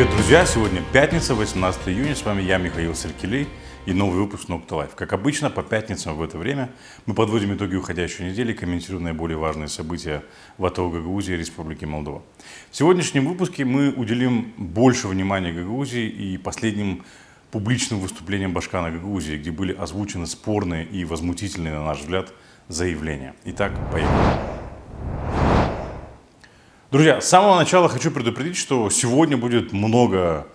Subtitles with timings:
[0.00, 0.46] Привет, друзья!
[0.46, 2.16] Сегодня пятница, 18 июня.
[2.16, 3.46] С вами я, Михаил Серкелей
[3.84, 4.92] и новый выпуск Nocta Life.
[4.96, 6.70] Как обычно, по пятницам в это время
[7.04, 10.22] мы подводим итоги уходящей недели, комментируя наиболее важные события
[10.56, 12.22] в АТО Гагаузии и Республики Молдова.
[12.70, 17.04] В сегодняшнем выпуске мы уделим больше внимания Гагаузии и последним
[17.50, 22.32] публичным выступлениям Башкана Гагаузии, где были озвучены спорные и возмутительные, на наш взгляд,
[22.68, 23.34] заявления.
[23.44, 24.59] Итак, поехали.
[26.90, 30.48] Друзья, с самого начала хочу предупредить, что сегодня будет много,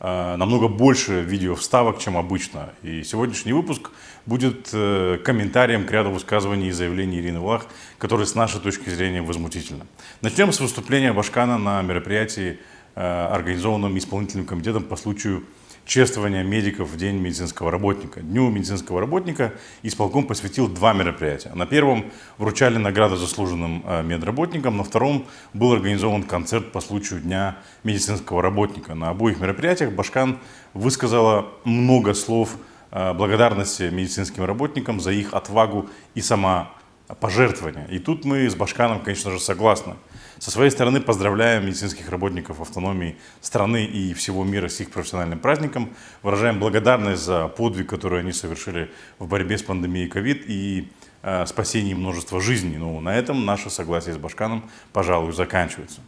[0.00, 2.70] э, намного больше видео вставок, чем обычно.
[2.82, 3.90] И сегодняшний выпуск
[4.24, 7.66] будет э, комментарием к ряду высказываний и заявлений Ирины Влах,
[7.98, 9.84] которые с нашей точки зрения возмутительны.
[10.22, 12.58] Начнем с выступления Башкана на мероприятии,
[12.94, 15.44] э, организованном исполнительным комитетом по случаю
[15.84, 18.20] чествования медиков в День медицинского работника.
[18.20, 21.52] Дню медицинского работника исполком посвятил два мероприятия.
[21.54, 27.58] На первом вручали награды заслуженным э, медработникам, на втором был организован концерт по случаю Дня
[27.84, 28.94] медицинского работника.
[28.94, 30.38] На обоих мероприятиях Башкан
[30.74, 32.56] высказала много слов
[32.90, 37.86] э, благодарности медицинским работникам за их отвагу и самопожертвование.
[37.90, 39.94] И тут мы с Башканом, конечно же, согласны.
[40.42, 45.94] Со своей стороны поздравляем медицинских работников автономии страны и всего мира с их профессиональным праздником.
[46.24, 48.90] Выражаем благодарность за подвиг, который они совершили
[49.20, 50.90] в борьбе с пандемией ковид и
[51.22, 52.76] э, спасении множества жизней.
[52.76, 56.00] Но на этом наше согласие с Башканом, пожалуй, заканчивается.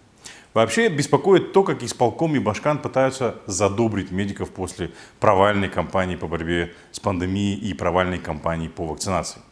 [0.52, 6.74] Вообще беспокоит то, как исполком и Башкан пытаются задобрить медиков после провальной кампании по борьбе
[6.90, 9.42] с пандемией и провальной кампании по вакцинации.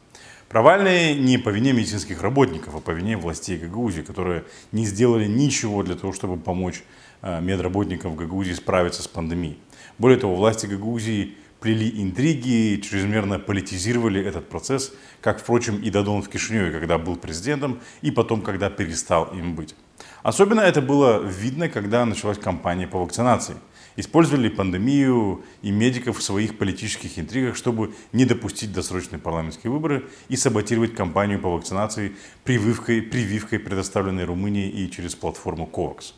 [0.52, 5.82] Провальные не по вине медицинских работников, а по вине властей Гагаузии, которые не сделали ничего
[5.82, 6.84] для того, чтобы помочь
[7.22, 9.58] э, медработникам в Гагаузии справиться с пандемией.
[9.96, 14.92] Более того, власти Гагаузии плели интриги, чрезмерно политизировали этот процесс,
[15.22, 19.74] как, впрочем, и Дадон в Кишиневе, когда был президентом, и потом, когда перестал им быть.
[20.22, 23.56] Особенно это было видно, когда началась кампания по вакцинации–
[23.96, 30.36] использовали пандемию и медиков в своих политических интригах, чтобы не допустить досрочные парламентские выборы и
[30.36, 36.14] саботировать кампанию по вакцинации прививкой, прививкой предоставленной Румынии и через платформу COVAX.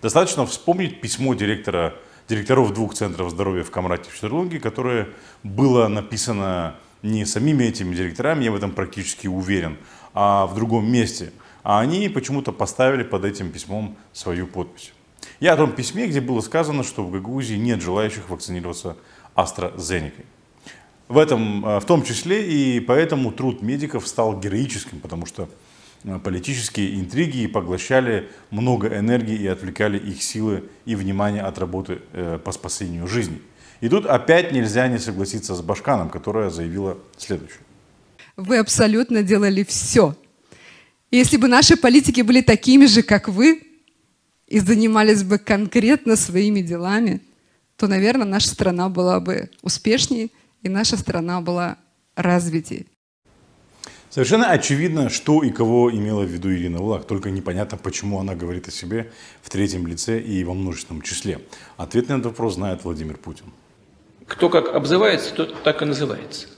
[0.00, 1.94] Достаточно вспомнить письмо директора,
[2.28, 5.08] директоров двух центров здоровья в Камрате в Штерлунге, которое
[5.42, 9.76] было написано не самими этими директорами, я в этом практически уверен,
[10.14, 11.32] а в другом месте.
[11.62, 14.92] А они почему-то поставили под этим письмом свою подпись.
[15.40, 18.96] Я о том письме, где было сказано, что в Гагаузии нет желающих вакцинироваться
[19.34, 20.24] AstraZeneca.
[21.08, 25.48] В, этом, э, в том числе и поэтому труд медиков стал героическим, потому что
[26.04, 32.38] э, политические интриги поглощали много энергии и отвлекали их силы и внимание от работы э,
[32.42, 33.42] по спасению жизни.
[33.80, 37.60] И тут опять нельзя не согласиться с Башканом, которая заявила следующее.
[38.36, 40.16] Вы абсолютно делали все.
[41.10, 43.60] Если бы наши политики были такими же, как вы,
[44.52, 47.22] и занимались бы конкретно своими делами,
[47.76, 50.28] то, наверное, наша страна была бы успешнее,
[50.62, 51.78] и наша страна была
[52.16, 52.84] развитее.
[54.10, 58.68] Совершенно очевидно, что и кого имела в виду Ирина Влах, только непонятно, почему она говорит
[58.68, 59.10] о себе
[59.40, 61.40] в третьем лице и во множественном числе.
[61.78, 63.46] Ответ на этот вопрос знает Владимир Путин.
[64.26, 66.48] Кто как обзывается, тот так и называется.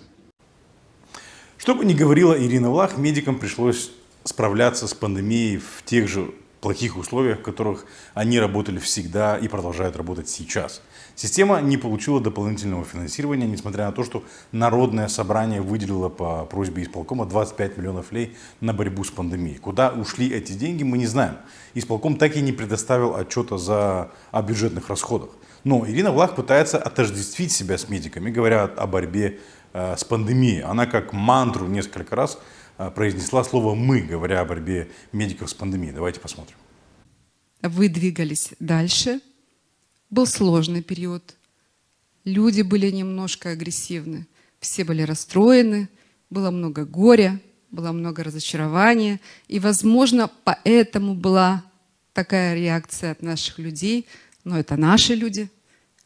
[1.59, 3.93] Что бы ни говорила Ирина Влах, медикам пришлось
[4.25, 6.35] справляться с пандемией в тех же
[6.65, 10.81] плохих условиях, в которых они работали всегда и продолжают работать сейчас.
[11.15, 17.27] Система не получила дополнительного финансирования, несмотря на то, что Народное собрание выделило по просьбе исполкома
[17.27, 19.59] 25 миллионов лей на борьбу с пандемией.
[19.59, 21.37] Куда ушли эти деньги, мы не знаем.
[21.75, 25.31] Исполком так и не предоставил отчета за, о бюджетных расходах.
[25.65, 29.39] Но Ирина Влах пытается отождествить себя с медиками, говоря о борьбе
[29.75, 30.63] э, с пандемией.
[30.63, 32.39] Она как мантру несколько раз
[32.77, 35.93] произнесла слово «мы», говоря о борьбе медиков с пандемией.
[35.93, 36.57] Давайте посмотрим.
[37.63, 39.21] Вы двигались дальше.
[40.11, 41.35] Был сложный период.
[42.25, 44.27] Люди были немножко агрессивны.
[44.61, 45.89] Все были расстроены.
[46.31, 47.41] Было много горя,
[47.71, 49.21] было много разочарования.
[49.49, 51.65] И, возможно, поэтому была
[52.13, 54.07] такая реакция от наших людей.
[54.43, 55.49] Но это наши люди.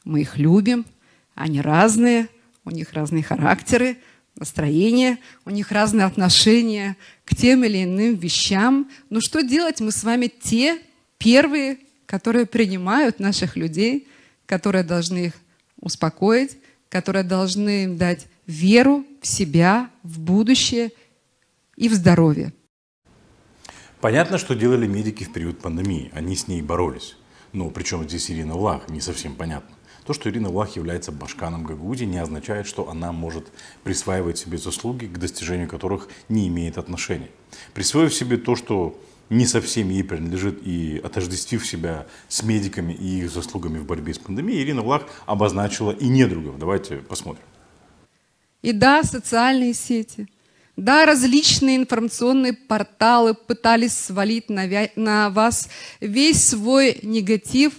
[0.05, 0.87] Мы их любим.
[1.35, 2.29] Они разные.
[2.65, 3.97] У них разные характеры
[4.39, 8.91] настроение, у них разные отношения к тем или иным вещам.
[9.11, 9.81] Но что делать?
[9.81, 10.79] Мы с вами те
[11.19, 14.09] первые, которые принимают наших людей,
[14.47, 15.35] которые должны их
[15.81, 16.59] успокоить,
[16.89, 20.91] которые должны им дать веру в себя, в будущее
[21.77, 22.53] и в здоровье.
[24.01, 26.11] Понятно, что делали медики в период пандемии.
[26.15, 27.17] Они с ней боролись.
[27.53, 29.75] Но причем здесь Ирина Влах, не совсем понятно.
[30.09, 33.49] То, что Ирина Влах является башканом Гагаузии, не означает, что она может
[33.85, 37.29] присваивать себе заслуги, к достижению которых не имеет отношения.
[37.75, 43.31] Присвоив себе то, что не совсем ей принадлежит и отождествив себя с медиками и их
[43.31, 46.59] заслугами в борьбе с пандемией, Ирина Влах обозначила и недругов.
[46.59, 47.45] Давайте посмотрим.
[48.63, 50.27] И да, социальные сети,
[50.79, 55.69] да, различные информационные порталы пытались свалить на вас
[56.01, 57.75] весь свой негатив.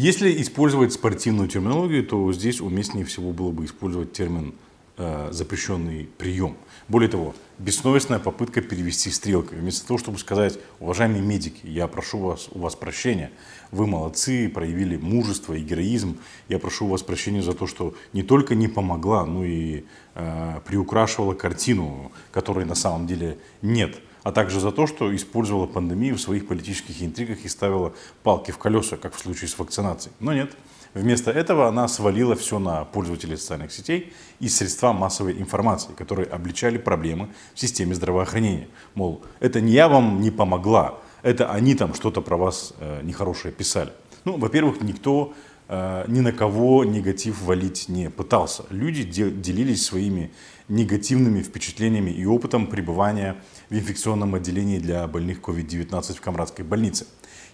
[0.00, 4.54] Если использовать спортивную терминологию, то здесь уместнее всего было бы использовать термин
[4.96, 6.56] э, запрещенный прием.
[6.86, 9.56] Более того, бессовестная попытка перевести стрелки.
[9.56, 13.32] Вместо того, чтобы сказать, уважаемые медики, я прошу вас, у вас прощения,
[13.72, 16.18] вы молодцы, проявили мужество и героизм,
[16.48, 19.82] я прошу у вас прощения за то, что не только не помогла, но и
[20.14, 26.16] э, приукрашивала картину, которой на самом деле нет а также за то, что использовала пандемию
[26.16, 27.92] в своих политических интригах и ставила
[28.22, 30.14] палки в колеса, как в случае с вакцинацией.
[30.20, 30.52] Но нет,
[30.94, 36.78] Вместо этого она свалила все на пользователей социальных сетей и средства массовой информации, которые обличали
[36.78, 38.68] проблемы в системе здравоохранения.
[38.94, 43.52] Мол, это не я вам не помогла, это они там что-то про вас э, нехорошее
[43.52, 43.92] писали.
[44.24, 45.34] Ну, во-первых, никто
[45.68, 48.64] э, ни на кого негатив валить не пытался.
[48.70, 50.32] Люди де- делились своими
[50.68, 53.36] негативными впечатлениями и опытом пребывания
[53.70, 57.06] в инфекционном отделении для больных COVID-19 в Камрадской больнице.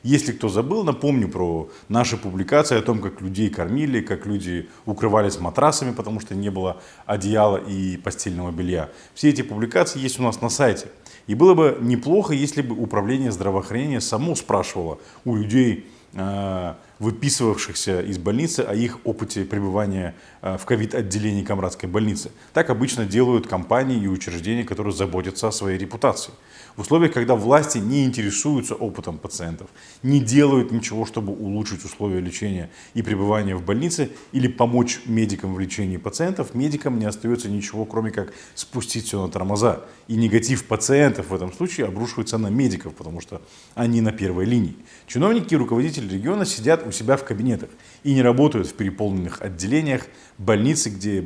[0.05, 5.41] Если кто забыл, напомню про наши публикации о том, как людей кормили, как люди укрывались
[5.41, 8.91] матрасами, потому что не было одеяла и постельного белья.
[9.15, 10.89] Все эти публикации есть у нас на сайте.
[11.27, 18.19] И было бы неплохо, если бы управление здравоохранения само спрашивало у людей, э, выписывавшихся из
[18.19, 22.31] больницы, о их опыте пребывания э, в ковид-отделении Камрадской больницы.
[22.53, 26.33] Так обычно делают компании и учреждения, которые заботятся о своей репутации.
[26.77, 29.69] В условиях, когда власти не интересуются опытом пациентов,
[30.03, 35.61] не делают ничего, чтобы улучшить условия лечения и пребывания в больнице или помочь медикам в
[35.61, 39.85] лечении пациентов, медикам не остается ничего, кроме как спустить все на тормоза.
[40.09, 43.41] И негатив пациентов в этом случае обрушивается на медиков, потому что
[43.77, 44.77] они на первой линии.
[45.07, 47.71] Чиновники и руководители региона сидят у себя в кабинетах
[48.03, 50.07] и не работают в переполненных отделениях
[50.39, 51.25] больницы, где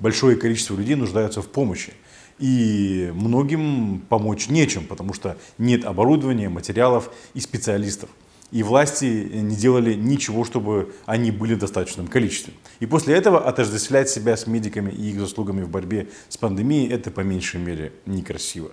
[0.00, 1.92] большое количество людей нуждаются в помощи.
[2.38, 8.10] И многим помочь нечем, потому что нет оборудования, материалов и специалистов.
[8.50, 12.52] И власти не делали ничего, чтобы они были в достаточном количестве.
[12.78, 17.10] И после этого отождествлять себя с медиками и их заслугами в борьбе с пандемией, это
[17.10, 18.70] по меньшей мере некрасиво.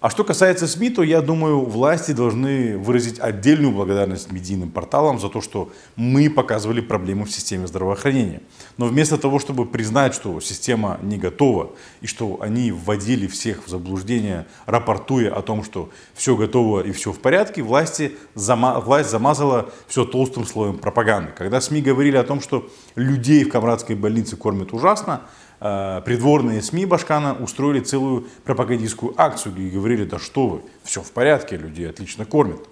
[0.00, 5.28] А что касается СМИ, то я думаю, власти должны выразить отдельную благодарность медийным порталам за
[5.28, 8.40] то, что мы показывали проблемы в системе здравоохранения.
[8.78, 13.68] Но вместо того, чтобы признать, что система не готова и что они вводили всех в
[13.68, 19.68] заблуждение, рапортуя о том, что все готово и все в порядке, власти, зама, власть замазала
[19.86, 21.32] все толстым слоем пропаганды.
[21.36, 25.24] Когда СМИ говорили о том, что людей в Камрадской больнице кормят ужасно,
[25.60, 31.56] придворные СМИ Башкана устроили целую пропагандистскую акцию и говорили, да что вы, все в порядке,
[31.56, 32.66] людей отлично кормят.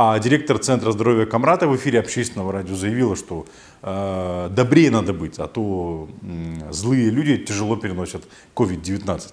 [0.00, 3.46] А директор Центра здоровья Камрата в эфире общественного радио заявила, что
[3.82, 8.22] э, добрее надо быть, а то э, злые люди тяжело переносят
[8.54, 9.32] COVID-19.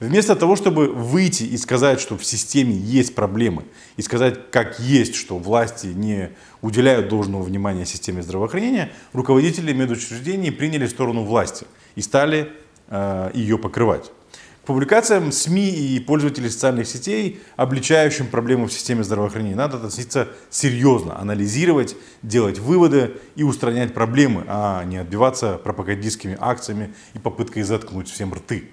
[0.00, 3.64] Вместо того, чтобы выйти и сказать, что в системе есть проблемы,
[3.98, 6.30] и сказать, как есть, что власти не
[6.62, 11.66] уделяют должного внимания системе здравоохранения, руководители медучреждений приняли сторону власти
[11.98, 12.52] и стали
[12.86, 14.12] э, ее покрывать.
[14.62, 21.18] К публикациям СМИ и пользователей социальных сетей, обличающим проблемы в системе здравоохранения, надо относиться серьезно,
[21.18, 28.32] анализировать, делать выводы и устранять проблемы, а не отбиваться пропагандистскими акциями и попыткой заткнуть всем
[28.32, 28.70] рты.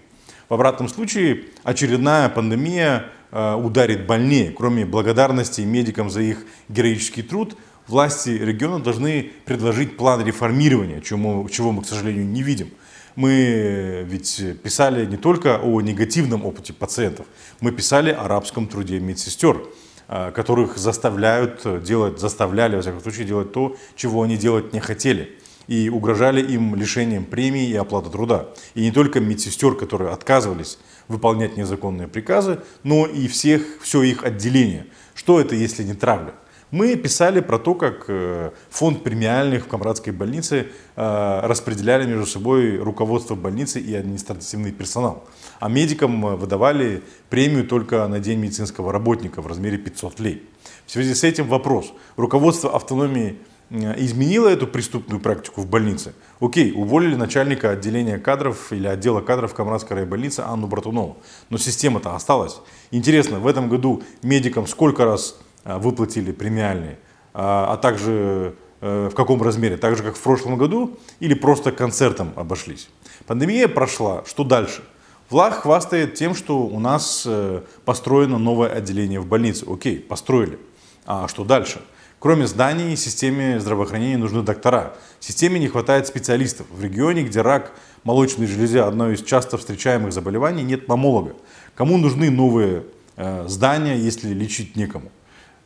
[0.47, 4.51] В обратном случае очередная пандемия э, ударит больнее.
[4.51, 11.71] Кроме благодарности медикам за их героический труд, власти региона должны предложить план реформирования, чего чего
[11.71, 12.69] мы, к сожалению, не видим.
[13.15, 17.25] Мы ведь писали не только о негативном опыте пациентов,
[17.61, 19.63] мы писали о арабском труде медсестер,
[20.07, 25.37] э, которых заставляют делать, заставляли, во всяком случае, делать то, чего они делать не хотели
[25.67, 28.49] и угрожали им лишением премии и оплаты труда.
[28.75, 34.87] И не только медсестер, которые отказывались выполнять незаконные приказы, но и всех, все их отделение.
[35.13, 36.33] Что это, если не травля?
[36.71, 42.77] Мы писали про то, как э, фонд премиальных в Камрадской больнице э, распределяли между собой
[42.77, 45.25] руководство больницы и административный персонал.
[45.59, 50.43] А медикам э, выдавали премию только на день медицинского работника в размере 500 лей.
[50.87, 51.93] В связи с этим вопрос.
[52.17, 53.37] Руководство автономии
[53.69, 56.13] изменила эту преступную практику в больнице.
[56.39, 61.17] Окей, уволили начальника отделения кадров или отдела кадров Камрадской райбольницы Анну Братунову.
[61.49, 62.57] Но система-то осталась.
[62.91, 66.99] Интересно, в этом году медикам сколько раз выплатили премиальные,
[67.33, 69.77] а, а также э, в каком размере?
[69.77, 72.87] Так же, как в прошлом году или просто концертом обошлись?
[73.25, 74.83] Пандемия прошла, что дальше?
[75.29, 79.65] Влах хвастает тем, что у нас э, построено новое отделение в больнице.
[79.67, 80.59] Окей, построили.
[81.05, 81.81] А что дальше?
[82.19, 84.93] Кроме зданий, системе здравоохранения нужны доктора.
[85.19, 86.67] Системе не хватает специалистов.
[86.71, 87.71] В регионе, где рак
[88.03, 91.35] молочной железы одно из часто встречаемых заболеваний, нет мамолога.
[91.75, 92.83] Кому нужны новые
[93.15, 95.11] э, здания, если лечить некому?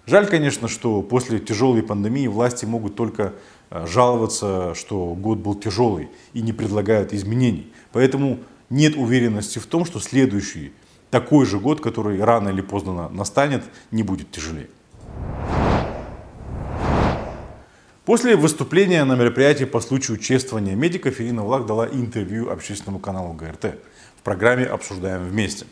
[0.09, 3.33] Жаль, конечно, что после тяжелой пандемии власти могут только
[3.69, 7.71] э, жаловаться, что год был тяжелый и не предлагают изменений.
[7.91, 8.39] Поэтому
[8.71, 10.73] нет уверенности в том, что следующий
[11.11, 14.69] такой же год, который рано или поздно настанет, не будет тяжелее.
[18.03, 23.75] После выступления на мероприятии по случаю чествования медиков Ирина Влах дала интервью общественному каналу ГРТ
[24.17, 25.67] в программе «Обсуждаем вместе».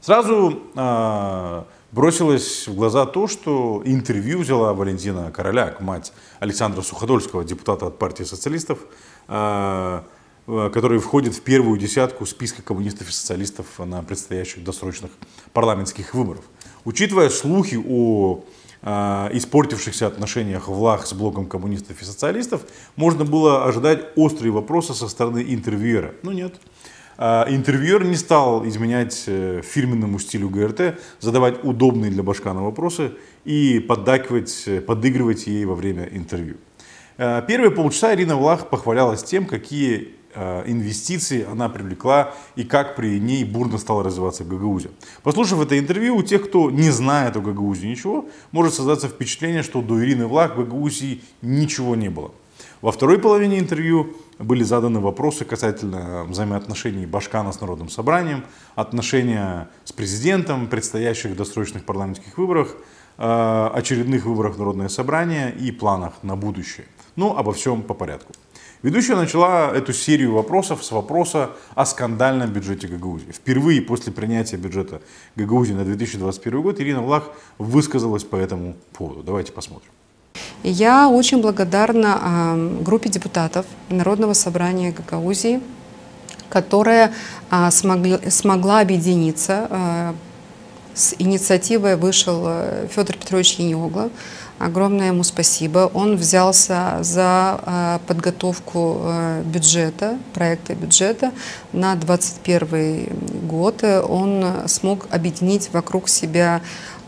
[0.00, 7.86] Сразу э, бросилось в глаза то, что интервью взяла Валентина Короляк, мать Александра Суходольского, депутата
[7.86, 8.80] от партии социалистов,
[9.28, 10.02] э,
[10.46, 15.12] который входит в первую десятку списка коммунистов и социалистов на предстоящих досрочных
[15.52, 16.42] парламентских выборах.
[16.84, 18.42] Учитывая слухи о
[18.84, 22.62] Э, испортившихся отношениях влах с блоком коммунистов и социалистов,
[22.96, 26.14] можно было ожидать острые вопросы со стороны интервьюера.
[26.24, 26.56] Но нет.
[27.22, 33.12] Э, интервьюер не стал изменять э, фирменному стилю ГРТ, задавать удобные для Башкана вопросы
[33.44, 36.56] и поддакивать, подыгрывать ей во время интервью.
[37.16, 43.44] Первые полчаса Ирина Влах похвалялась тем, какие Э, инвестиций она привлекла и как при ней
[43.44, 44.90] бурно стала развиваться Гагаузия.
[45.22, 49.82] Послушав это интервью, у тех, кто не знает о Гагаузии ничего, может создаться впечатление, что
[49.82, 52.30] до Ирины Влах в Гагаузии ничего не было.
[52.82, 59.92] Во второй половине интервью были заданы вопросы касательно взаимоотношений Башкана с Народным собранием, отношения с
[59.92, 62.74] президентом, предстоящих досрочных парламентских выборах,
[63.18, 66.86] э, очередных выборах в Народное собрание и планах на будущее.
[67.14, 68.32] Ну, обо всем по порядку.
[68.82, 73.30] Ведущая начала эту серию вопросов с вопроса о скандальном бюджете Гагаузии.
[73.30, 75.02] Впервые после принятия бюджета
[75.36, 79.22] Гагаузии на 2021 год Ирина Влах высказалась по этому поводу.
[79.22, 79.92] Давайте посмотрим.
[80.62, 85.60] Я очень благодарна э, группе депутатов Народного собрания Гагаузии,
[86.48, 87.12] которая
[87.50, 89.66] э, смогли, смогла объединиться.
[89.70, 90.12] Э,
[90.94, 94.10] с инициативой вышел э, Федор Петрович Яньогло,
[94.62, 95.90] Огромное ему спасибо.
[95.92, 101.32] Он взялся за э, подготовку э, бюджета, проекта бюджета
[101.72, 103.82] на 2021 год.
[103.82, 106.62] Он смог объединить вокруг себя а,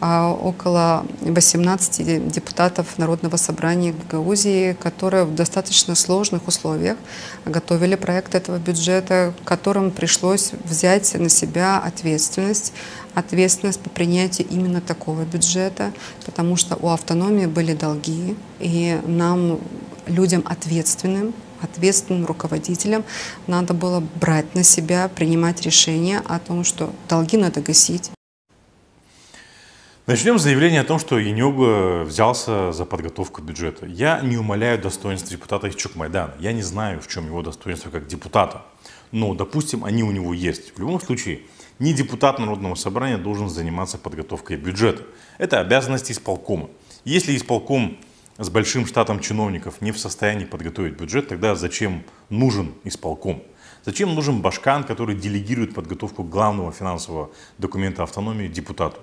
[0.04, 6.98] около 18 депутатов Народного собрания Гагаузии, которые в достаточно сложных условиях
[7.46, 12.72] готовили проект этого бюджета, которым пришлось взять на себя ответственность,
[13.14, 15.92] ответственность по принятию именно такого бюджета,
[16.26, 19.58] потому что у автономии были долги, и нам,
[20.06, 21.32] людям ответственным,
[21.62, 23.04] ответственным руководителям
[23.46, 28.10] надо было брать на себя, принимать решение о том, что долги надо гасить.
[30.06, 33.86] Начнем с заявления о том, что Янюга взялся за подготовку бюджета.
[33.86, 36.34] Я не умоляю достоинств депутата из Чукмайдана.
[36.40, 38.66] Я не знаю, в чем его достоинство как депутата.
[39.12, 40.76] Но, допустим, они у него есть.
[40.76, 41.40] В любом случае,
[41.78, 45.04] не депутат Народного собрания должен заниматься подготовкой бюджета.
[45.38, 46.68] Это обязанность исполкома.
[47.06, 47.96] Если исполком
[48.36, 53.42] с большим штатом чиновников не в состоянии подготовить бюджет, тогда зачем нужен исполком?
[53.86, 59.00] Зачем нужен башкан, который делегирует подготовку главного финансового документа автономии депутату?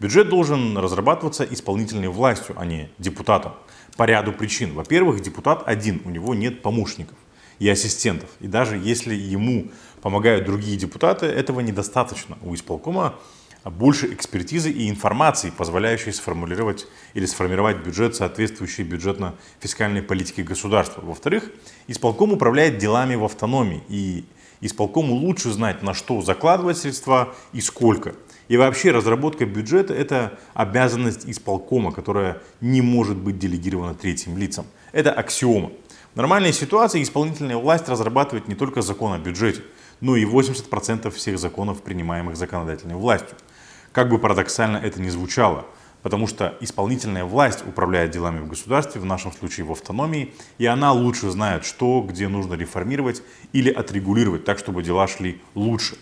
[0.00, 3.54] Бюджет должен разрабатываться исполнительной властью, а не депутатом.
[3.96, 4.74] По ряду причин.
[4.74, 7.16] Во-первых, депутат один, у него нет помощников
[7.58, 8.30] и ассистентов.
[8.38, 12.38] И даже если ему помогают другие депутаты, этого недостаточно.
[12.42, 13.16] У исполкома
[13.64, 21.00] больше экспертизы и информации, позволяющей сформулировать или сформировать бюджет, соответствующий бюджетно-фискальной политике государства.
[21.00, 21.50] Во-вторых,
[21.88, 24.24] исполком управляет делами в автономии, и
[24.60, 28.14] исполкому лучше знать, на что закладывать средства и сколько–
[28.48, 34.66] и вообще разработка бюджета– это обязанность исполкома, которая не может быть делегирована третьим лицам.
[34.92, 35.70] Это аксиома.
[36.14, 39.62] В нормальной ситуации исполнительная власть разрабатывает не только закон о бюджете,
[40.00, 43.36] но и 80% всех законов, принимаемых законодательной властью.
[43.92, 45.66] Как бы парадоксально это ни звучало,
[46.02, 50.92] потому что исполнительная власть управляет делами в государстве, в нашем случае в автономии, и она
[50.92, 55.98] лучше знает, что, где нужно реформировать или отрегулировать так, чтобы дела шли лучше.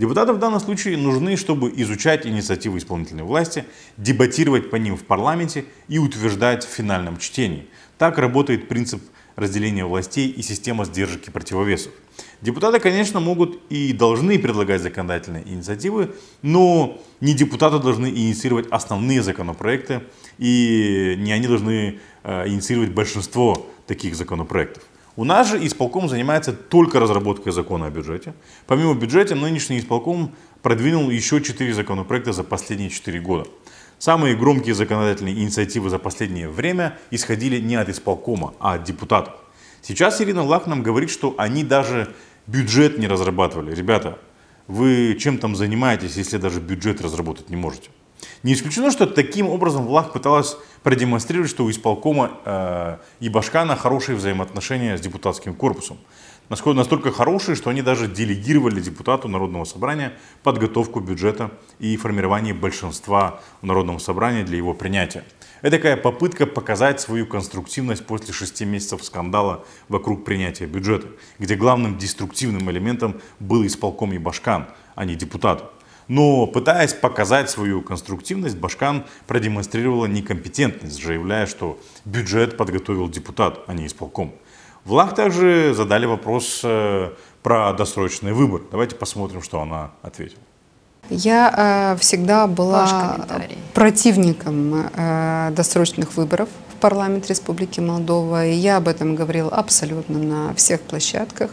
[0.00, 3.66] Депутаты в данном случае нужны, чтобы изучать инициативы исполнительной власти,
[3.98, 7.66] дебатировать по ним в парламенте и утверждать в финальном чтении.
[7.98, 9.02] Так работает принцип
[9.36, 11.92] разделения властей и система сдержек и противовесов.
[12.40, 20.00] Депутаты, конечно, могут и должны предлагать законодательные инициативы, но не депутаты должны инициировать основные законопроекты,
[20.38, 24.82] и не они должны э, инициировать большинство таких законопроектов.
[25.20, 28.32] У нас же исполком занимается только разработкой закона о бюджете.
[28.66, 33.46] Помимо бюджета, нынешний исполком продвинул еще четыре законопроекта за последние четыре года.
[33.98, 39.34] Самые громкие законодательные инициативы за последнее время исходили не от исполкома, а от депутатов.
[39.82, 42.14] Сейчас Ирина Лах нам говорит, что они даже
[42.46, 43.74] бюджет не разрабатывали.
[43.74, 44.18] Ребята,
[44.68, 47.90] вы чем там занимаетесь, если даже бюджет разработать не можете?
[48.42, 54.16] Не исключено, что таким образом Влах пыталась продемонстрировать, что у исполкома э, и Башкана хорошие
[54.16, 55.98] взаимоотношения с депутатским корпусом.
[56.48, 63.40] Насколько, настолько хорошие, что они даже делегировали депутату Народного собрания подготовку бюджета и формирование большинства
[63.62, 65.24] в Народном собрании для его принятия.
[65.62, 71.06] Это такая попытка показать свою конструктивность после шести месяцев скандала вокруг принятия бюджета,
[71.38, 75.70] где главным деструктивным элементом был исполком и Башкан, а не депутат.
[76.10, 83.86] Но пытаясь показать свою конструктивность, Башкан продемонстрировала некомпетентность, заявляя, что бюджет подготовил депутат, а не
[83.86, 84.34] исполком.
[84.84, 87.10] Влах также задали вопрос э,
[87.44, 88.62] про досрочный выбор.
[88.72, 90.42] Давайте посмотрим, что она ответила.
[91.10, 93.24] Я э, всегда была
[93.72, 100.54] противником э, досрочных выборов в парламент Республики Молдова, и я об этом говорила абсолютно на
[100.54, 101.52] всех площадках.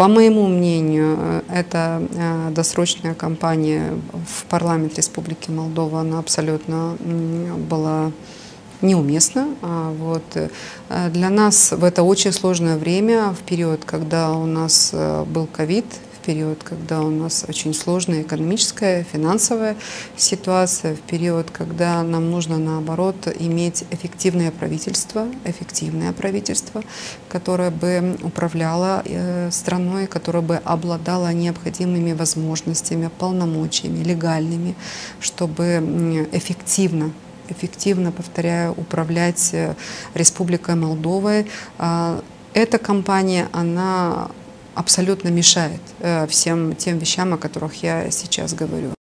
[0.00, 6.96] По моему мнению, э, эта э, досрочная кампания в парламент Республики Молдова, она абсолютно
[7.68, 8.10] была
[8.80, 9.48] неуместна.
[9.60, 10.22] А вот.
[10.36, 10.48] Э,
[11.10, 14.94] для нас в это очень сложное время, в период, когда у нас
[15.26, 15.84] был ковид,
[16.20, 19.76] период, когда у нас очень сложная экономическая, финансовая
[20.16, 26.82] ситуация, в период, когда нам нужно, наоборот, иметь эффективное правительство, эффективное правительство,
[27.28, 34.74] которое бы управляло э, страной, которое бы обладало необходимыми возможностями, полномочиями, легальными,
[35.20, 37.12] чтобы эффективно
[37.50, 39.74] эффективно, повторяю, управлять э,
[40.14, 41.46] Республикой Молдовой.
[41.78, 42.22] А,
[42.54, 44.30] эта компания, она
[44.74, 48.94] абсолютно мешает э, всем тем вещам, о которых я сейчас говорю.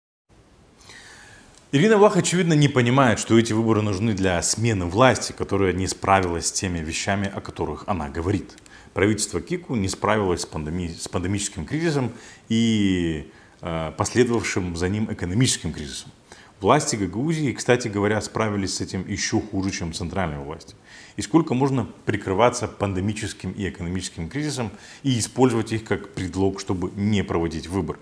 [1.73, 6.47] Ирина Влах, очевидно, не понимает, что эти выборы нужны для смены власти, которая не справилась
[6.47, 8.53] с теми вещами, о которых она говорит.
[8.95, 10.89] Правительство Кику не справилось с, пандеми...
[10.89, 12.13] с пандемическим кризисом
[12.49, 16.13] и э, последовавшим за ним экономическим кризисом.
[16.61, 20.75] Власти Гагаузии, кстати говоря, справились с этим еще хуже, чем центральные власти.
[21.17, 24.71] И сколько можно прикрываться пандемическим и экономическим кризисом
[25.03, 27.99] и использовать их как предлог, чтобы не проводить выборы.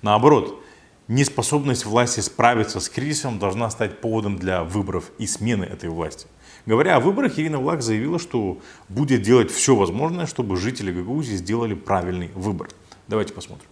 [0.00, 0.62] Наоборот,
[1.08, 6.26] неспособность власти справиться с кризисом должна стать поводом для выборов и смены этой власти.
[6.64, 11.74] Говоря о выборах, Ирина Влак заявила, что будет делать все возможное, чтобы жители Гагаузии сделали
[11.74, 12.70] правильный выбор.
[13.08, 13.68] Давайте посмотрим.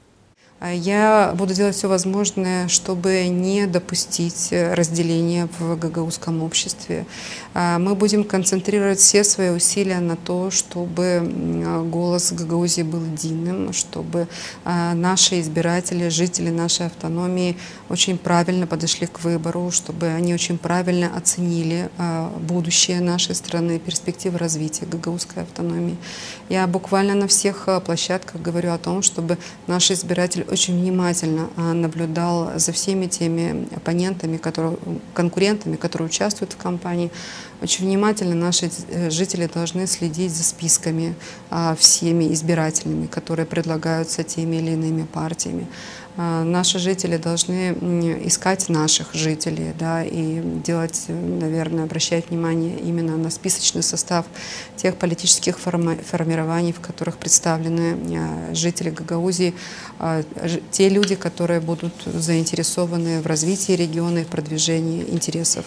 [0.61, 7.07] А я буду делать все возможное, чтобы не допустить э, разделения в гагаузском обществе.
[7.55, 11.23] А мы будем концентрировать все свои усилия на то, чтобы
[11.90, 14.27] голос Гагаузии был единым, чтобы
[14.64, 17.57] наши избиратели, жители нашей автономии
[17.88, 21.88] очень правильно подошли к выбору, чтобы они очень правильно оценили
[22.40, 25.97] будущее нашей страны, перспективы развития гагаузской автономии.
[26.49, 31.72] Я буквально на всех э, площадках говорю о том, чтобы наши избиратели очень внимательно а,
[31.72, 34.76] наблюдал за всеми теми оппонентами, которые,
[35.14, 37.11] конкурентами, которые участвуют в кампании.
[37.62, 41.14] Очень внимательно наши э, жители должны следить за списками
[41.50, 45.66] а, всеми избирательными, которые предлагаются теми или иными партиями.
[46.20, 47.72] А, наши жители должны
[48.26, 54.26] искать наших жителей да, и делать, наверное, обращать внимание именно на списочный состав
[54.74, 59.54] тех политических формирований, в которых представлены а, жители Гагаузии,
[60.00, 60.24] а,
[60.72, 65.66] те люди, которые будут заинтересованы в развитии региона и в продвижении интересов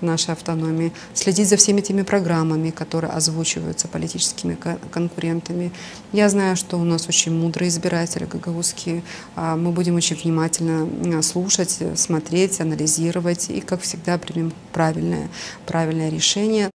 [0.00, 4.58] нашей автономии, следить за всеми теми программами, которые озвучиваются политическими
[4.90, 5.70] конкурентами.
[6.12, 9.04] Я знаю, что у нас очень мудрые избиратели гагаузские,
[9.36, 15.28] мы будем очень внимательно слушать, смотреть, анализировать и, как всегда, примем правильное,
[15.66, 16.70] правильное решение.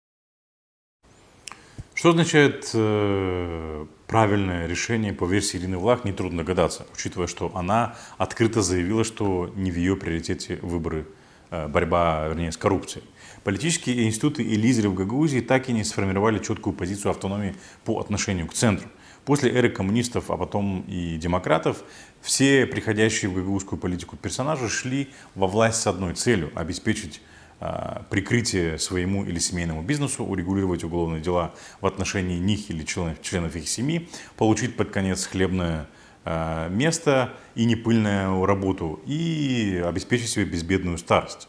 [1.94, 8.62] Что означает э, правильное решение по версии Ирины Влах, нетрудно догадаться, учитывая, что она открыто
[8.62, 11.06] заявила, что не в ее приоритете выборы,
[11.50, 13.04] э, борьба, вернее, с коррупцией.
[13.44, 17.54] Политические институты и лидеры в Гагаузии так и не сформировали четкую позицию автономии
[17.84, 18.88] по отношению к центру.
[19.24, 21.84] После эры коммунистов, а потом и демократов,
[22.24, 27.20] все приходящие в гагаузскую политику персонажи шли во власть с одной целью– обеспечить
[27.60, 33.54] э, прикрытие своему или семейному бизнесу, урегулировать уголовные дела в отношении них или членов, членов
[33.56, 34.08] их семьи,
[34.38, 35.86] получить под конец хлебное
[36.24, 41.46] э, место и непыльную работу и обеспечить себе безбедную старость.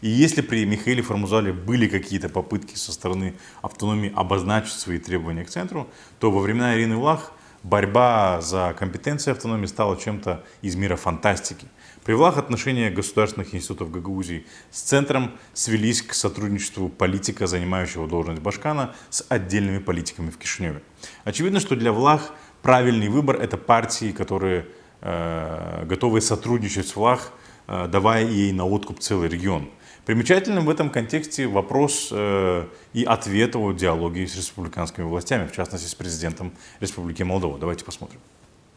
[0.00, 5.50] И если при Михаиле Формузале были какие-то попытки со стороны автономии обозначить свои требования к
[5.50, 7.32] центру, то во времена Ирины Влах
[7.66, 11.66] борьба за компетенции автономии стала чем-то из мира фантастики.
[12.04, 18.94] При Влах отношения государственных институтов Гагаузии с центром свелись к сотрудничеству политика, занимающего должность Башкана,
[19.10, 20.82] с отдельными политиками в Кишиневе.
[21.24, 24.66] Очевидно, что для Влах правильный выбор– это партии, которые
[25.00, 27.32] э, готовы сотрудничать с Влах,
[27.66, 29.68] э, давая ей на откуп целый регион.
[30.06, 35.88] Примечательным в этом контексте вопрос э, и ответ о диалоге с республиканскими властями, в частности
[35.88, 37.58] с президентом Республики Молдова.
[37.58, 38.20] Давайте посмотрим.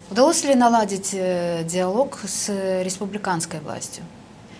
[0.09, 2.49] Удалось ли наладить э, диалог с
[2.83, 4.03] республиканской властью?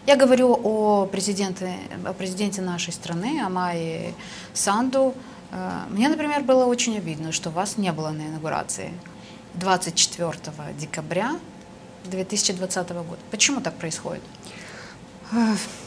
[0.05, 1.73] Я говорю о президенте,
[2.05, 4.13] о президенте нашей страны, о Майе
[4.53, 5.15] Санду.
[5.51, 8.91] Э, мне, например, было очень обидно, что вас не было на инаугурации
[9.55, 10.33] 24
[10.77, 11.31] декабря
[12.05, 13.17] 2020 года.
[13.31, 14.21] Почему так происходит?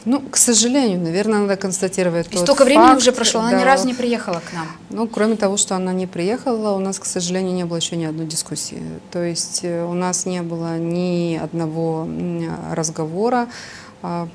[0.05, 3.59] Ну, к сожалению, наверное, надо констатировать И столько времени уже прошло, она да.
[3.59, 4.67] ни разу не приехала к нам.
[4.89, 8.05] Ну, кроме того, что она не приехала, у нас, к сожалению, не было еще ни
[8.05, 8.81] одной дискуссии.
[9.11, 12.07] То есть э, у нас не было ни одного
[12.71, 13.47] разговора,
[14.05, 14.27] а,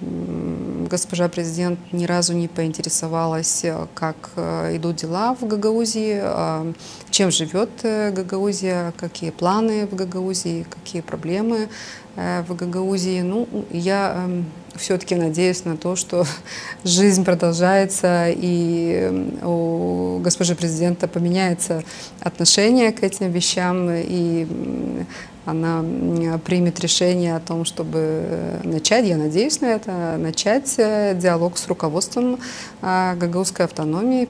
[0.91, 6.73] госпожа президент ни разу не поинтересовалась, э, как э, идут дела в Гагаузии, а,
[7.11, 11.69] чем живет Гагаузия, какие планы в Гагаузии, какие проблемы
[12.17, 13.21] в Гагаузии.
[13.21, 14.47] Ну, я эм,
[14.79, 16.25] все-таки надеюсь на то, что
[16.85, 21.85] жизнь продолжается и у госпожи президента поменяется
[22.21, 24.47] отношение к этим вещам и
[25.45, 25.83] она
[26.45, 32.39] примет решение о том, чтобы начать, я надеюсь на это, начать э, диалог с руководством
[32.83, 34.29] а, гагаузской автономии.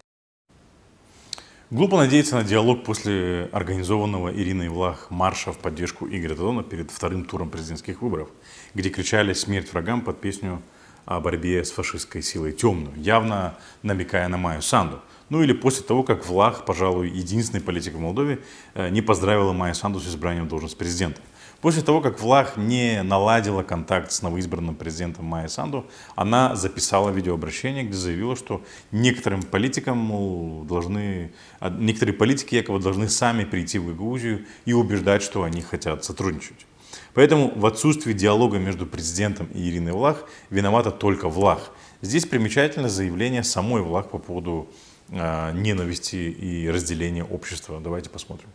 [1.70, 7.24] Глупо надеяться на диалог после организованного Ириной Влах марша в поддержку Игоря Додона перед вторым
[7.24, 8.28] туром президентских выборов
[8.74, 10.62] где кричали «Смерть врагам» под песню
[11.04, 15.00] о борьбе с фашистской силой темную, явно намекая на Майю Санду.
[15.30, 18.40] Ну или после того, как Влах, пожалуй, единственный политик в Молдове,
[18.74, 21.20] э, не поздравила Майю Санду с избранием в должность президента.
[21.60, 27.82] После того, как Влах не наладила контакт с новоизбранным президентом Майя Санду, она записала видеообращение,
[27.82, 34.46] где заявила, что некоторым политикам должны, а, некоторые политики якобы должны сами прийти в Гагаузию
[34.66, 36.67] и убеждать, что они хотят сотрудничать.
[37.14, 41.70] Поэтому в отсутствии диалога между президентом и Ириной Влах виновата только Влах.
[42.02, 44.68] Здесь примечательно заявление самой Влах по поводу
[45.10, 47.80] э, ненависти и разделения общества.
[47.82, 48.48] Давайте посмотрим.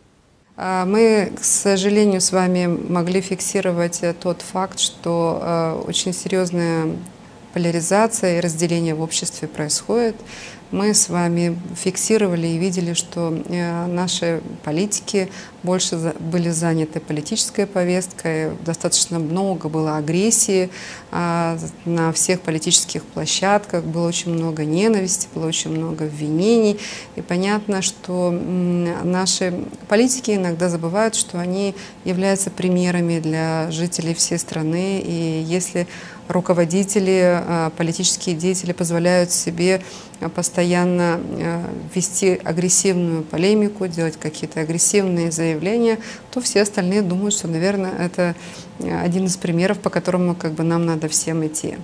[0.56, 6.96] А, мы, к сожалению, с вами могли фиксировать э, тот факт, что э, очень серьезная
[7.52, 10.16] поляризация и разделение в обществе происходит
[10.74, 15.30] мы с вами фиксировали и видели, что э, наши политики
[15.62, 20.68] больше были заняты политической повесткой, достаточно много было агрессии
[21.10, 21.56] а,
[21.86, 26.78] на всех политических площадках, было очень много ненависти, было очень много обвинений.
[27.16, 35.00] И понятно, что наши политики иногда забывают, что они являются примерами для жителей всей страны.
[35.00, 35.86] И если
[36.28, 39.82] руководители, а, политические деятели позволяют себе
[40.34, 45.98] постоянно а, вести агрессивную полемику, делать какие-то агрессивные заявления,
[46.30, 48.34] то все остальные думают, что, наверное, это
[48.80, 51.76] один из примеров, по которому как бы, нам надо всем идти.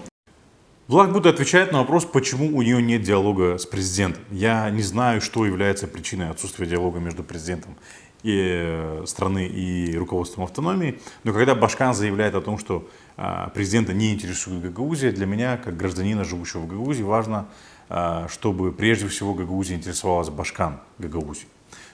[0.91, 4.25] Влад Будда отвечает на вопрос, почему у нее нет диалога с президентом.
[4.33, 7.77] Я не знаю, что является причиной отсутствия диалога между президентом
[8.23, 13.93] и э, страны и руководством автономии, но когда Башкан заявляет о том, что а, президента
[13.93, 17.49] не интересует Гагаузия, для меня, как гражданина, живущего в Гагаузии, важно,
[17.89, 21.47] а, чтобы прежде всего Гагаузия интересовалась Башкан Гагаузии.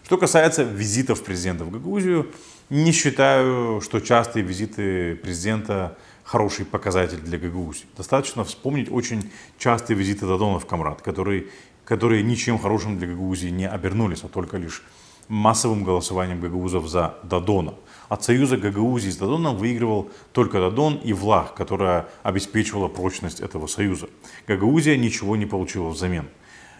[0.05, 2.31] Что касается визитов президента в Гагаузию,
[2.71, 7.87] не считаю, что частые визиты президента хороший показатель для Гагаузии.
[7.97, 11.47] Достаточно вспомнить очень частые визиты Дадона в Камрад, которые,
[11.85, 14.85] которые ничем хорошим для Гагаузии не обернулись, а только лишь
[15.29, 17.75] массовым голосованием гагаузов за Дадона.
[18.09, 24.09] От союза Гагаузии с Дадоном выигрывал только Дадон и Влах, которая обеспечивала прочность этого союза.
[24.47, 26.29] Гагаузия ничего не получила взамен.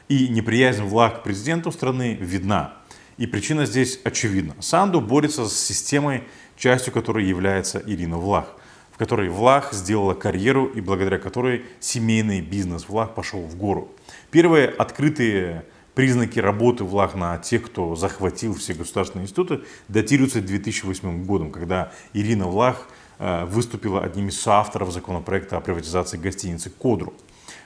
[0.09, 2.75] И неприязнь Влах к президенту страны видна.
[3.17, 4.55] И причина здесь очевидна.
[4.61, 6.23] Санду борется с системой,
[6.57, 8.55] частью которой является Ирина Влах,
[8.93, 13.91] в которой Влах сделала карьеру и благодаря которой семейный бизнес Влах пошел в гору.
[14.31, 15.65] Первые открытые
[15.97, 22.49] Признаки работы влаг на тех, кто захватил все государственные институты, датируются 2008 годом, когда Ирина
[22.49, 22.87] Влах
[23.19, 27.15] э, выступила одним из соавторов законопроекта о приватизации гостиницы «Кодру».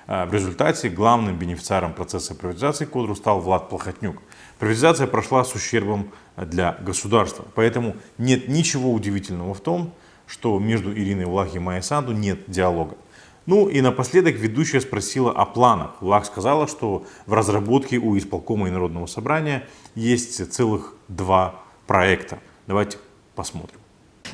[0.07, 4.23] Э, в результате главным бенефициаром процесса приватизации «Кодру» стал Влад Плохотнюк.
[4.61, 9.93] Приватизация прошла с ущербом для государства, поэтому нет ничего удивительного в том,
[10.29, 12.97] что между Ириной Влах и Майей Санду нет диалога.
[13.47, 16.01] Ну и напоследок ведущая спросила о планах.
[16.01, 22.39] Влах сказала, что в разработке у исполкома и Народного собрания есть целых два проекта.
[22.67, 22.99] Давайте
[23.35, 23.80] посмотрим.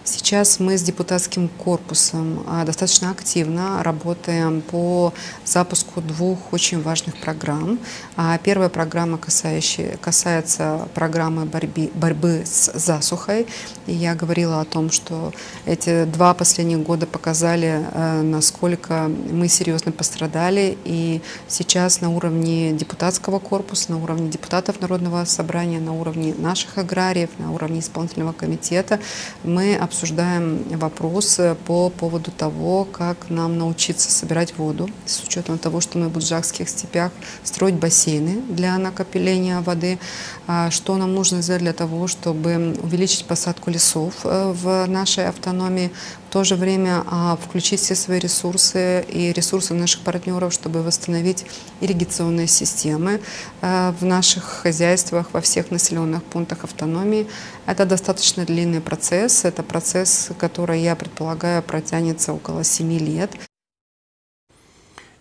[0.07, 5.13] Сейчас мы с депутатским корпусом а, достаточно активно работаем по
[5.45, 7.81] запуску двух очень важных программ.
[8.17, 13.49] А, первая программа касающая, касается программы борьбы, борьбы с засухой.
[13.89, 15.33] И я говорила о том, что
[15.65, 20.79] эти два последних года показали, э, насколько мы серьезно пострадали.
[20.85, 27.31] И сейчас на уровне депутатского корпуса, на уровне депутатов Народного собрания, на уровне наших аграриев,
[27.39, 29.01] на уровне исполнительного комитета
[29.43, 35.81] мы обсуждаем обсуждаем вопрос по поводу того, как нам научиться собирать воду, с учетом того,
[35.81, 39.99] что мы в Буджакских степях строить бассейны для накопления воды,
[40.47, 45.91] а что нам нужно сделать для того, чтобы увеличить посадку лесов э, в нашей автономии,
[46.37, 51.47] то же время а, включить все свои ресурсы и ресурсы наших партнеров, чтобы восстановить
[51.81, 53.23] ирригационные системы
[53.63, 57.27] э, в наших хозяйствах, во всех населенных пунктах автономии.
[57.65, 63.31] Это достаточно длинный процесс, это процесс, который, я предполагаю, протянется около 7 лет.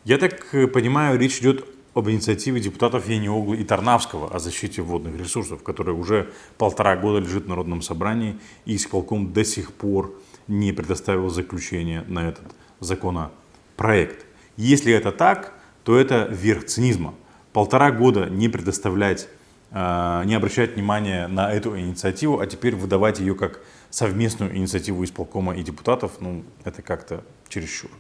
[0.04, 5.18] Я так э, понимаю, речь идет об инициативе депутатов Ениоглы и Тарнавского о защите водных
[5.18, 10.14] ресурсов, которая уже полтора года лежит в Народном собрании, и исполком до сих пор
[10.48, 12.46] не предоставил заключение на этот
[12.80, 14.26] законопроект.
[14.58, 15.54] Если это так,
[15.84, 17.14] то это верх цинизма.
[17.54, 19.28] Полтора года не предоставлять,
[19.72, 25.56] а, не обращать внимания на эту инициативу, а теперь выдавать ее как совместную инициативу исполкома
[25.56, 27.92] и депутатов, ну, это как-то чересчур.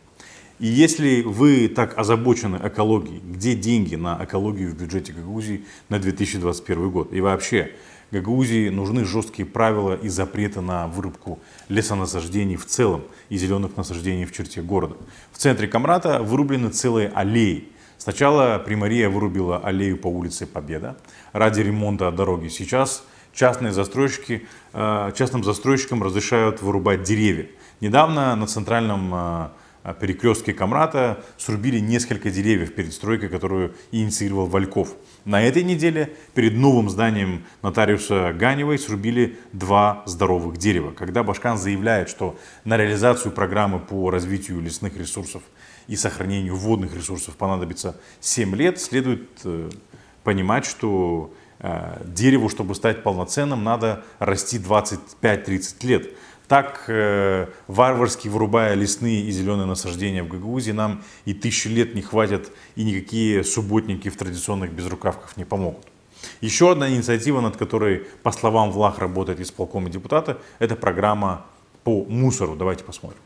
[0.57, 6.89] И если вы так озабочены экологией, где деньги на экологию в бюджете Гагаузии на 2021
[6.91, 7.11] год?
[7.11, 7.73] И вообще,
[8.11, 14.31] Гагаузии нужны жесткие правила и запреты на вырубку лесонасаждений в целом и зеленых насаждений в
[14.31, 14.95] черте города.
[15.33, 17.67] В центре Камрата вырублены целые аллеи.
[17.97, 20.95] Сначала Примария вырубила аллею по улице Победа
[21.33, 22.47] ради ремонта дороги.
[22.47, 27.47] Сейчас частные застройщики, э, частным застройщикам разрешают вырубать деревья.
[27.81, 29.47] Недавно на центральном э,
[29.93, 34.95] перекрестке Камрата срубили несколько деревьев перед стройкой, которую инициировал Вальков.
[35.25, 40.91] На этой неделе перед новым зданием нотариуса Ганевой срубили два здоровых дерева.
[40.91, 45.43] Когда Башкан заявляет, что на реализацию программы по развитию лесных ресурсов
[45.87, 49.69] и сохранению водных ресурсов понадобится 7 лет, следует э,
[50.23, 56.09] понимать, что э, дереву, чтобы стать полноценным, надо расти 25-30 лет.
[56.47, 62.01] Так, э, варварски вырубая лесные и зеленые насаждения в Гагаузии, нам и тысячи лет не
[62.01, 65.85] хватит, и никакие субботники в традиционных безрукавках не помогут.
[66.41, 71.45] Еще одна инициатива, над которой, по словам Влах, работает исполком и депутаты, это программа
[71.83, 72.55] по мусору.
[72.55, 73.19] Давайте посмотрим.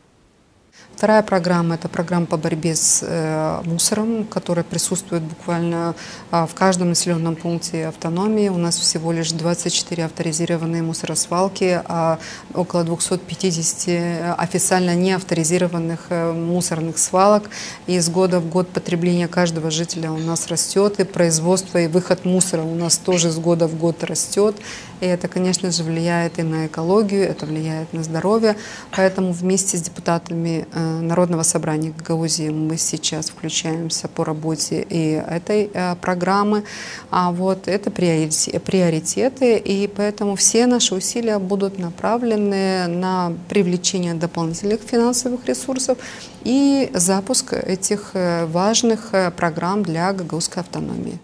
[0.96, 5.94] Вторая программа– это программа по борьбе с э, мусором, которая присутствует буквально
[6.30, 8.50] э, в каждом населенном пункте автономии.
[8.50, 12.18] У нас всего лишь 24 авторизированные мусоросвалки, а
[12.52, 17.48] около 250 официально не авторизированных э, мусорных свалок.
[17.86, 22.26] И с года в год потребление каждого жителя у нас растет, и производство и выход
[22.26, 24.56] мусора у нас тоже с года в год растет.
[25.00, 28.56] И это, конечно же, влияет и на экологию, это влияет на здоровье.
[28.94, 35.70] Поэтому вместе с депутатами э, Народного собрания Гагаузии мы сейчас включаемся по работе и этой
[35.72, 36.64] э, программы.
[37.10, 45.46] А вот это приоритеты, и поэтому все наши усилия будут направлены на привлечение дополнительных финансовых
[45.46, 45.98] ресурсов
[46.44, 51.20] и запуск этих э, важных программ для гагаузской автономии.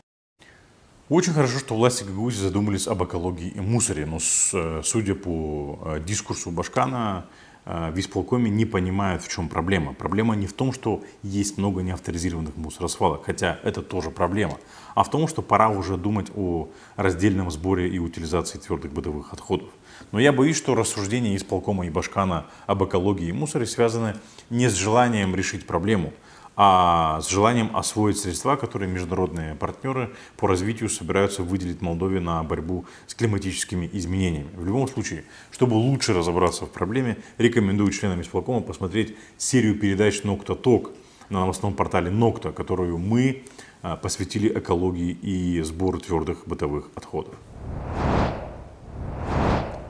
[1.09, 6.01] Очень хорошо, что власти Гагаузии задумались об экологии и мусоре, но э, судя по э,
[6.05, 9.93] дискурсу Башкана, э, в исполкоме не понимают, в чем проблема.
[9.93, 14.59] Проблема не в том, что есть много неавторизированных мусоросвалок, хотя это тоже проблема,
[14.95, 19.69] а в том, что пора уже думать о раздельном сборе и утилизации твердых бытовых отходов.
[20.13, 24.15] Но я боюсь, что рассуждения исполкома и Башкана об экологии и мусоре связаны
[24.49, 26.13] не с желанием решить проблему,
[26.57, 32.87] а с желанием освоить средства, которые международные партнеры по развитию собираются выделить Молдове на борьбу
[33.07, 34.49] с климатическими изменениями.
[34.55, 40.55] В любом случае, чтобы лучше разобраться в проблеме, рекомендую членам исполкома посмотреть серию передач «Нокта
[40.55, 40.93] Ток»
[41.29, 43.45] на новостном портале «Нокта», которую мы
[43.83, 47.35] а, посвятили экологии и сбору твердых бытовых отходов.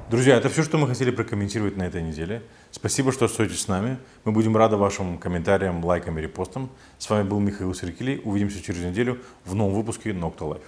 [0.08, 2.44] Друзья, это все, что мы хотели прокомментировать на этой неделе.
[2.70, 3.98] Спасибо, что остаетесь с нами.
[4.24, 6.70] Мы будем рады вашим комментариям, лайкам и репостам.
[6.96, 8.20] С вами был Михаил Серкилий.
[8.22, 10.62] Увидимся через неделю в новом выпуске Nocta Life.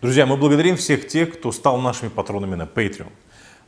[0.00, 3.12] Друзья, мы благодарим всех тех, кто стал нашими патронами на Patreon.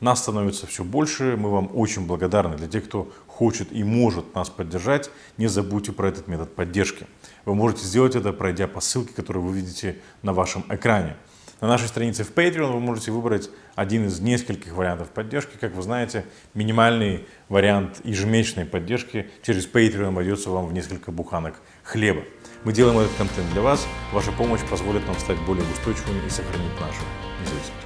[0.00, 2.56] Нас становится все больше, мы вам очень благодарны.
[2.56, 7.06] Для тех, кто хочет и может нас поддержать, не забудьте про этот метод поддержки.
[7.44, 11.16] Вы можете сделать это, пройдя по ссылке, которую вы видите на вашем экране.
[11.60, 15.56] На нашей странице в Patreon вы можете выбрать один из нескольких вариантов поддержки.
[15.60, 22.22] Как вы знаете, минимальный вариант ежемесячной поддержки через Patreon обойдется вам в несколько буханок хлеба.
[22.64, 23.86] Мы делаем этот контент для вас.
[24.12, 27.02] Ваша помощь позволит нам стать более устойчивыми и сохранить нашу
[27.42, 27.79] независимость.